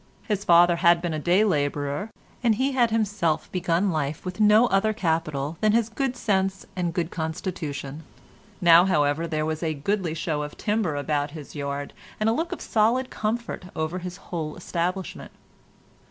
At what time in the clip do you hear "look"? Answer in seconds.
12.33-12.51